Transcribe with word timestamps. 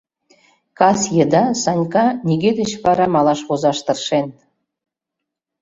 Кас 0.79 1.01
еда 1.23 1.43
Санька 1.63 2.05
нигӧ 2.27 2.51
деч 2.59 2.71
вара 2.83 3.05
малаш 3.15 3.41
возаш 3.47 3.77
тыршен. 3.85 4.27